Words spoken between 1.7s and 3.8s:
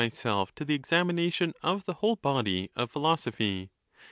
the whole body of philosophy.